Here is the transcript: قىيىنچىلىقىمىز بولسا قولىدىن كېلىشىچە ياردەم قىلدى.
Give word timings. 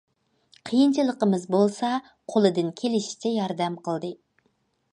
قىيىنچىلىقىمىز 0.69 1.43
بولسا 1.55 1.91
قولىدىن 2.35 2.73
كېلىشىچە 2.81 3.35
ياردەم 3.37 3.77
قىلدى. 3.89 4.11